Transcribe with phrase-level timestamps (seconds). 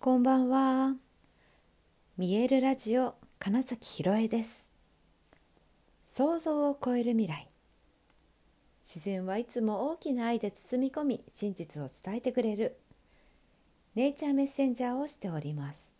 [0.00, 0.94] こんばんは。
[2.16, 4.64] 見えるラジオ金崎ひろえです。
[6.04, 7.48] 想像を超える未来。
[8.84, 12.78] 自然はいつも大きな愛で包み込み、真実を伝えてくれる。
[13.96, 15.92] ネイチャーメッセンジャーをしております。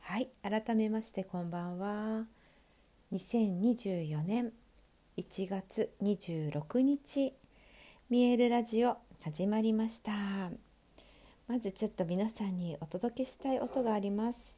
[0.00, 2.24] はい、改めましてこんばんは。
[3.12, 4.52] 2024年
[5.16, 7.34] 1月26日、
[8.10, 10.69] 見えるラジオ始まりました。
[11.50, 14.56] まずちょっと皆さんにお届けしたい音があります。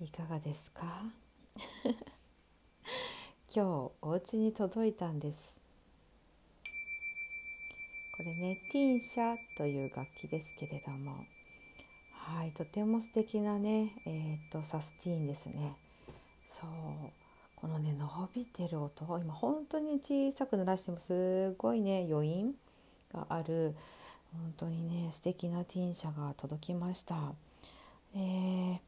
[0.00, 1.04] いかがですか？
[3.54, 3.60] 今日
[4.00, 5.63] お家に届いたんです。
[8.16, 11.26] これねティンシャという楽器ですけれども。
[12.12, 15.76] はいとても素敵なねえっ、とサスティーンですね。
[16.46, 16.70] そう
[17.56, 22.54] このね伸びてる音今本当に小さく鳴らしてもすごいね余韻
[23.12, 23.74] がある
[24.32, 27.34] 本当にね素敵なティンシャが届きました。
[28.14, 28.78] えー、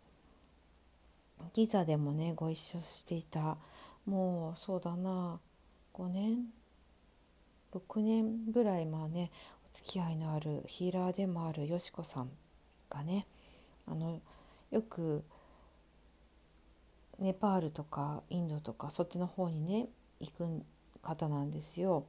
[1.52, 3.56] ギザでもねご一緒していた
[4.06, 5.40] もうそうだな
[5.94, 6.44] 5年
[7.76, 9.30] 6年ぐらいまあね
[9.72, 12.30] お付き合いのあるヒーラーでもあるよしこさん
[12.90, 13.26] がね
[13.86, 14.20] あの
[14.70, 15.24] よく
[17.18, 19.88] ネパールとかインドとかそっちの方にね
[20.20, 20.62] 行く
[21.02, 22.04] 方なんですよ。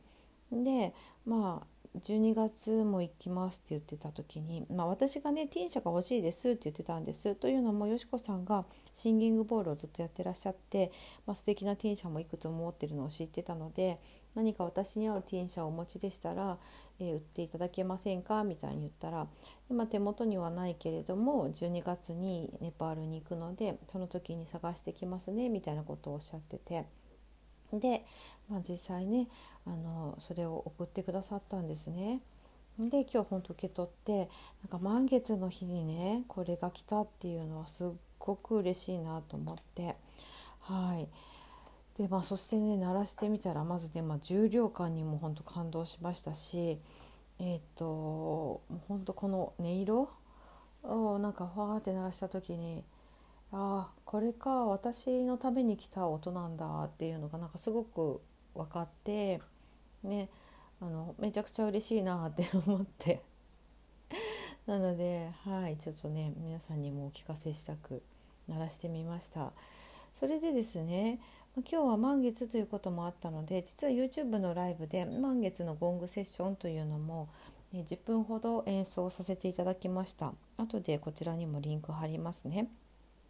[0.52, 0.94] で
[1.26, 1.68] まあ
[2.04, 7.36] 12月も行きますって言ってた時に、まあ、私がねティンシャが欲しいですって言ってたんです。
[7.36, 10.92] というのもよしこさんがシンギングボールをずっとやってらっしゃって、
[11.26, 14.00] まあ、素敵なティンシャもいくつも持ってるのを知ってたので
[14.36, 16.58] 何か私に合うティンシャをお持ちでしたら、
[17.00, 18.44] えー、売っていただけませんか？
[18.44, 19.28] みたいに言ったら
[19.70, 26.86] 今手元にはないけれども12月にネパールに行くのでその時に探してきますねみたいなことをおっしゃってて。
[27.74, 28.06] で、
[28.50, 29.28] まあ、実際ね
[29.66, 32.22] あのそれを送ってくださったんですね。
[32.80, 34.30] で今日ほんと受け取って
[34.62, 37.88] なんか満月の日にねこれが来たっていうのはすっ
[38.20, 39.96] ごく嬉しいなと思って
[40.62, 41.08] はい
[42.00, 46.78] でまあそしてね鳴らしてみたらまずね、まあ、重量感にも本当感動しましたし
[47.40, 50.10] えっ、ー、と本当この音色
[50.84, 52.84] をなんかファーって鳴らした時に
[53.52, 58.22] ああこれか私のために来た音なんだっていうのがなんかすごく
[58.58, 59.42] 分かって
[60.04, 60.30] ね
[60.82, 63.22] あのめちゃくちゃ嬉しいなって 思って。
[64.66, 68.04] なのではいちょっとね皆さんにもお聞かせしたく
[68.50, 69.54] 鳴らしてみました。
[70.14, 71.20] それでですね
[71.56, 77.30] 今日は満月ということもあったので実は YouTube のライブで満月のゴングセッションというのも
[77.74, 80.34] 10分ほど演奏させていただきました。
[80.58, 82.70] 後でこちらにもリンク貼りますね。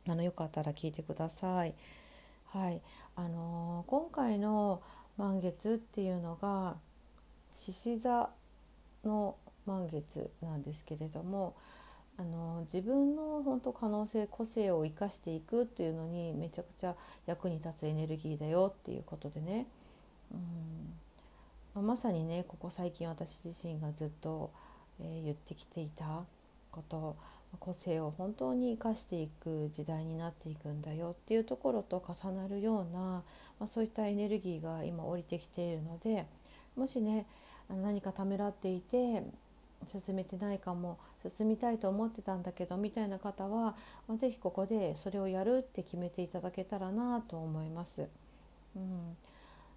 [0.07, 1.73] あのよかったら聞いてください。
[2.45, 2.81] はい
[3.15, 4.81] あのー、今回の
[5.17, 6.75] 満月っていうのが
[7.55, 8.29] 獅子座
[9.03, 9.35] の
[9.65, 11.55] 満月なんですけれども
[12.19, 16.95] あの自分の本当可能性個性を生かしていくっていうのにめちゃくちゃ
[17.27, 19.67] 役に立つエネルギーだよっていうことでね、
[21.75, 21.85] うん。
[21.85, 24.49] まさにねここ最近私自身がずっと、
[24.99, 26.23] えー、言ってきていた
[26.71, 27.15] こと。
[27.59, 33.23] 個性を本当に生かしていく時代になっていくんだよっていうところと重なるような、ま
[33.61, 36.25] あ、そういったエネルギーが今降りてきているので
[36.75, 37.25] もしね
[37.69, 39.23] 何かためらっていて
[39.85, 40.97] 進めてないかも
[41.27, 43.75] 進みたいと思ってたんだけどみたいな方は、
[44.07, 48.07] まあ、是非ここでそれをやるって決めていただけたらなと思います。
[48.75, 49.17] うん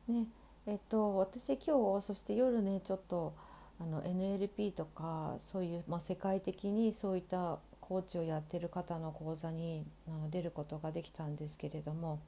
[0.08, 0.26] ね
[0.66, 3.32] えっと、私今日そして夜ねちょっと
[3.80, 7.58] あの NLP とかそういう、まあ、世界的にそういった
[7.90, 12.20] コーチをやってる方の講座にあの出ることができたんですけれども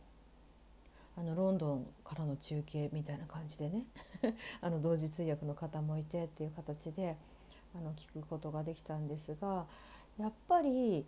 [1.17, 3.85] あのロンドンからの中継みたいな感じでね
[4.61, 7.17] あの同時通訳の方もいてっていう形で
[7.77, 9.67] あの聞くことができたんですが
[10.19, 11.07] やっぱり、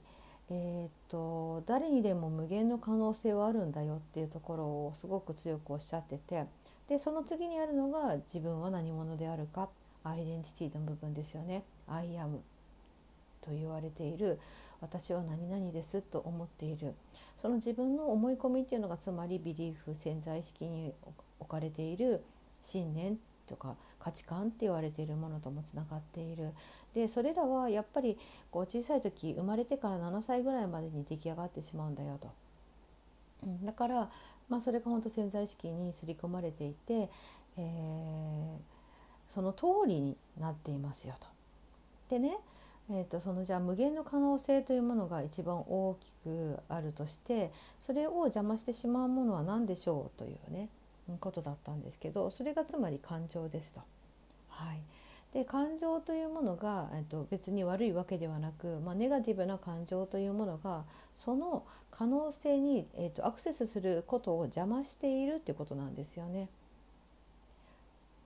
[0.51, 6.47] えー、っと誰にでも無限の可能性はあるんだよっていうところをすごく強くおっしゃってて
[6.87, 9.69] でその次にあるのが自分は何者であるか
[10.05, 11.65] アイデンティティの部分ですよね。
[11.89, 12.41] I am
[13.45, 14.39] と言われている
[14.81, 16.95] 私は何々ですと思っている
[17.39, 20.93] その自分の思い込みっていうのがつまり belief 潜在意識に
[21.41, 22.23] 置かれている
[22.63, 26.51] 信念とか価値観って言われているものともつながっている
[26.95, 28.19] でそれらはやっぱり
[28.51, 32.29] こう小さい時生まれてから7歳ぐらいまでに出来上がってしまうんだよと。
[33.63, 34.11] だから、
[34.49, 37.11] まあ、それが本当潜在意識に刷り込まれていて、
[37.59, 38.75] えー
[39.29, 41.27] その通りになっていますよと。
[42.09, 42.37] でね、
[42.91, 47.51] えーと、そのじゃあ無限の可能性というものが一番大きくあるとして
[47.81, 50.69] それを邪魔してしまうものは何でしょうというね
[51.21, 53.81] ことだったんですけどそれがつまり感情ですと。
[54.49, 54.81] はい、
[55.33, 60.85] で感情というものが、えーと、別に悪いわけではなく、まあ、ネガティブな感情というものが
[61.19, 66.49] その可能性に、えーとアクセスすることを邪魔しているっていうことなんですよね。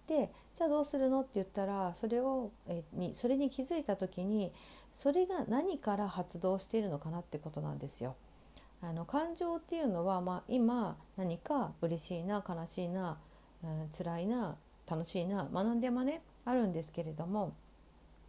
[0.08, 1.20] でじゃあどうするの？
[1.20, 4.50] って言ったらそれを、えにそれに気づいた時に
[4.94, 8.16] それが何から発動しているのかなってことなんですよ。
[8.80, 13.18] あの感情っていうのは、まあ、今何か嬉しいな悲しいな、
[13.64, 14.56] うん、辛いな
[14.88, 17.54] 楽しいな、まあ、何でもねあるんですけれども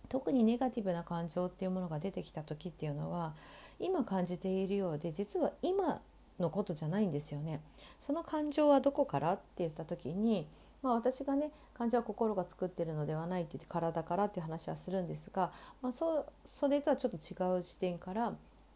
[0.10, 3.34] 特にネガティブな感情っていうものが出てきた時っていうのは
[3.80, 6.02] 今感じているようで実は今
[6.40, 7.62] のことじゃないんですよね。
[8.00, 9.34] その感情はどこから？
[9.34, 10.48] って言った時に
[10.82, 18.34] まあ、私がね感情は心が作ってるのではないって言って体からっていう話はするんですが、まあ、そそれとはちょっと違う視点から、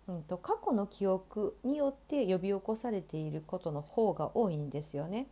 [0.08, 5.28] うんと、過去の記憶によって呼び起こされていることの方が多いんですよね。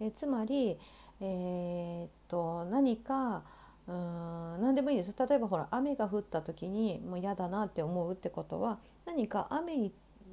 [0.00, 0.78] えつまり、
[1.20, 3.42] えー、っと何か
[3.86, 9.92] うん何でもいいです例えばほら雨が降った時にもう嫌だなって思うってことは何か雨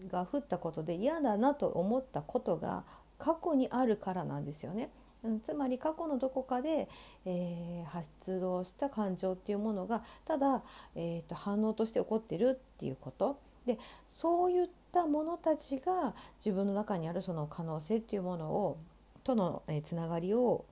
[0.09, 2.83] が降ったことで嫌だなと思ったことが
[3.19, 4.89] 過去にあるからなんですよね。
[5.23, 6.89] うん、つまり過去のどこかで、
[7.25, 10.63] えー、発動した感情っていうものがただ、
[10.95, 13.39] えーと、反応として起こってるっていうこと。
[13.65, 13.77] で
[14.07, 18.79] そういったものたちが自分の中にあるその可能性っていうものを
[19.23, 20.65] との、えー、つながりを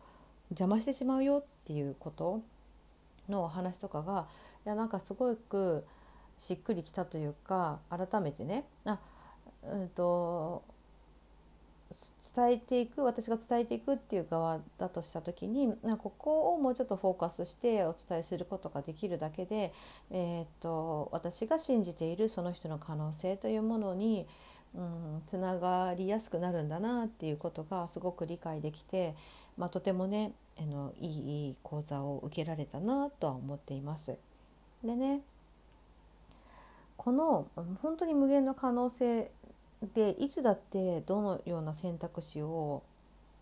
[0.50, 2.42] 邪魔してしまうよっていうこと。
[3.30, 4.28] のお話とかが
[4.66, 5.86] いやなんかすごく
[6.38, 8.66] しっくりきたというか改めてね。
[8.86, 9.00] あ
[9.64, 10.64] うんと
[12.36, 19.74] 伝えていく私が伝えていくっていう側だとした時にここをもうちょっとフォーカスしてお伝えすることができるだけで、
[20.12, 24.28] えー、っと私が信じているその人の可能性というものに、
[24.76, 29.16] うん、つながりやすくなるんだなっていうことがすごく理解できて、
[29.58, 31.08] まあ、とてもねあのい
[31.50, 34.16] い講座を受けられたなとは思っています。
[34.84, 35.22] でね
[36.98, 37.48] この
[37.82, 39.32] 本当に無限の可能性
[39.94, 42.84] でいつだってどのような選択肢を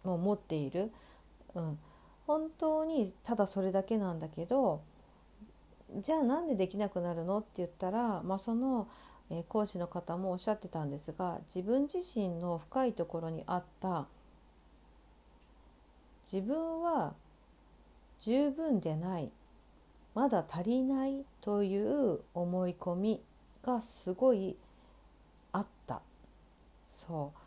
[0.04, 0.92] もう持っている、
[1.56, 1.80] うん、
[2.28, 4.81] 本当にただそれだけなんだけど
[5.95, 8.88] じゃあなんでできなくなるのって言ったら、まあ、その、
[9.30, 14.07] え講師の方もおっしゃってたんですが自分自身の深いところにあった。
[16.31, 17.13] 自分は
[18.19, 19.31] 十分でない。
[20.13, 23.22] まだ足りないという思い込み
[23.63, 24.57] がすごい
[25.51, 26.01] あった。
[26.97, 27.39] そう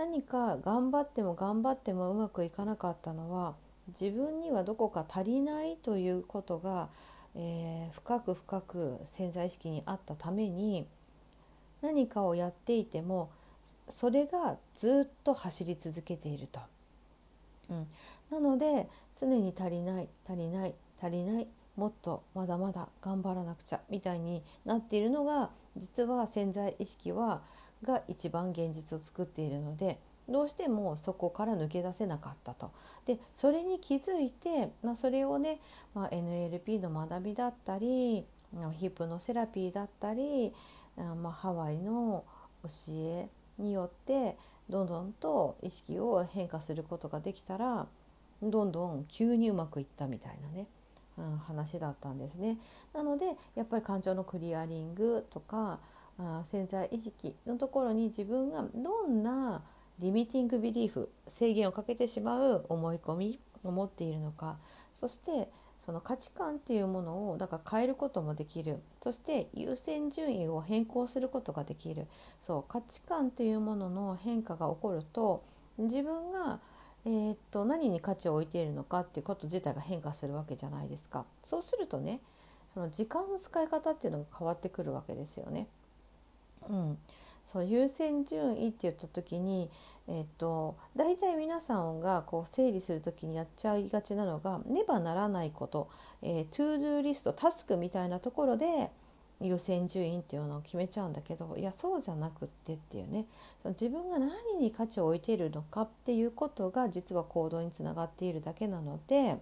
[0.00, 3.54] 何か頑張っても頑張ってもうまくいかなかったのは
[3.88, 6.88] 自分にはどこか足りないということが、
[7.34, 10.86] えー、深く深く潜在意識にあったために
[11.80, 13.30] 何かをやっていても
[13.88, 16.60] それがずっと走り続けていると。
[17.70, 17.86] うん、
[18.30, 18.88] なので
[19.18, 21.46] 常に足りない足りない足りない
[21.76, 27.42] もっとまだまだ頑張らなくちゃみたいになっているのが実は潜在意識は
[27.84, 29.98] が一番現実を作っているので
[30.28, 32.70] どうしてもそこから抜け出せなかったと。
[33.06, 35.60] でそれに気づいて、まあ、それをね、
[35.94, 38.26] まあ、NLP の学びだったり
[38.72, 40.52] ヒプノセラピーだったり、
[40.96, 42.24] まあ、ハワイの
[42.62, 44.36] 教えによって
[44.68, 47.86] どんどんと意識を変化することができたら
[48.42, 50.66] どんどん急にうまくいったみたいなね、
[51.16, 52.58] うん、話だったんですね。
[52.92, 55.80] なのでやっぱり感情のクリアリングとか
[56.18, 59.62] あ潜在意識のところに自分がどんな
[59.98, 64.58] リミティングビリーフ制限をかけてしまう思い込みを持っているのか。
[64.94, 65.48] そして
[65.80, 68.80] その価値観っていうものをだから変えることもできる。
[69.02, 72.06] そして優先順位を変更することができる。
[72.42, 75.44] そう価値観っていうものの変化が起こると
[75.78, 76.60] 自分が、
[77.04, 81.24] えー、っと何に価値を置いているのかっていうこと自体が変化するわけじゃないですか。
[81.44, 82.20] そうするとね
[82.74, 85.68] その時間の使い方っていうのが変わってくるわけですよね。
[86.68, 86.98] うん、
[87.44, 89.70] そう優先順位って言った時に、
[90.06, 95.90] えーと、大体皆さんがこう整理する時にやっちゃいがちなのがねばならないこと、
[96.22, 98.90] えー、 to do list タスクみたいなところで
[99.40, 103.26] 優先順位っていうのを決めちゃうんだけどいやそうじゃなくってっていうね。
[103.62, 109.36] その自分が何に価値を置いているのかっていうことが実は行動につながっているだけなので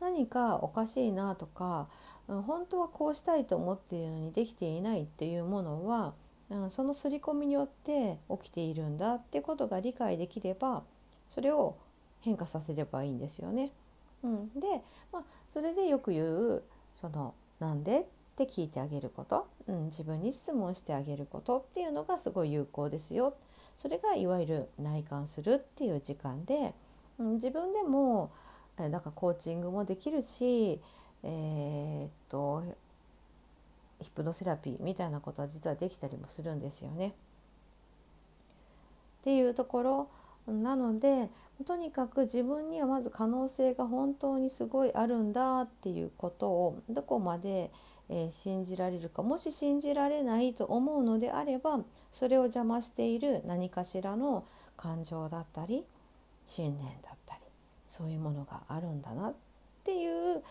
[0.00, 1.88] 何かおかしいなとか
[2.26, 6.12] 本当はこうしたいと思っているのにできていないっていうものは
[6.50, 10.84] うん、その刷り込みによって起きているんだってことが理解できれば
[11.28, 11.76] それを
[12.20, 13.72] 変化させればいいんですよね。
[14.22, 15.22] うん、で、まあ、
[15.52, 16.62] それでよく言う
[17.00, 18.04] その「なんで?」っ
[18.36, 23.34] て聞いてあげること、うん、自分に質問してあげることっていうのがすごい有効ですよ。
[23.76, 26.74] それがいわゆる内観するっていう時間で、
[27.18, 28.30] うん、自分でも
[28.76, 30.80] なんかコーチングもできるし、
[31.22, 32.62] えー、っと
[34.00, 37.14] ヒプノセラピーみたいなことは実はできたりもするんですよね。
[39.20, 40.08] っていうところ
[40.46, 41.28] なので
[41.64, 47.72] とにかく自分にはまず可能性が本当にすごいあるんだっていうことをどこまで、
[48.08, 51.80] えー、信じられるかもし信じられないと思うのであれば
[52.12, 54.44] それを邪魔している何かしらの
[54.76, 55.84] 感情だったり
[56.44, 57.40] 信念だったり
[57.88, 59.34] そういうものがあるんだなっ
[59.82, 60.42] ていう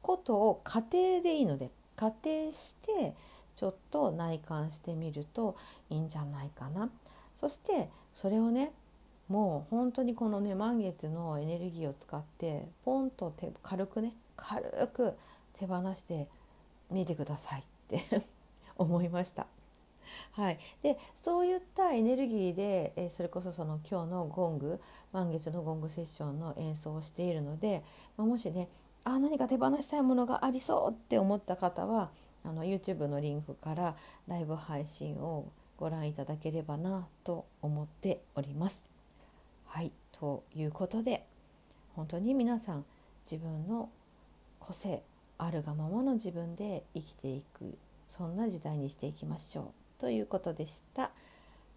[0.00, 3.14] ことを仮定でいいので仮定して
[3.56, 5.56] ちょっと内観してみると
[5.90, 6.90] いいんじゃないかな。
[7.34, 8.72] そしてそれをね
[9.28, 15.14] もう本当にこのね満月のエネルギーを使ってポンと手軽くね軽く
[15.58, 16.28] 手放して
[16.90, 18.22] みてくださいって
[18.76, 19.46] 思いました。
[20.32, 24.80] はい、でそういったエネルギーで、えそれこそその今日のゴング
[25.12, 27.82] 満月のゴングセッションの演奏をしているので、
[28.16, 28.68] まあ、もしね
[29.04, 32.10] あ何か手放したいものがありそうって思った方は
[32.44, 33.96] あの YouTube のリンクから
[34.28, 38.84] ライブ配信をご覧いただければなと思っております。
[39.66, 41.26] はいということで
[41.96, 42.84] 本当に皆さん
[43.24, 43.88] 自分の
[44.60, 45.02] 個性
[45.38, 47.76] あるがままの自分で生きていく
[48.08, 51.10] そんな時代にしていきましょうということでした。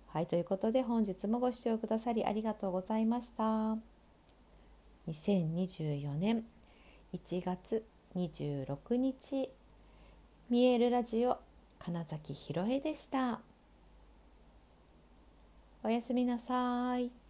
[0.07, 3.77] はいということで本日もご視聴くださりありがとうございました。
[5.07, 6.45] 2024年
[7.15, 7.85] 1月
[8.17, 9.49] 26日
[10.49, 11.37] 見えるラジオ
[11.79, 13.39] 金崎ひろえでした。
[15.81, 17.24] おやすみなさい。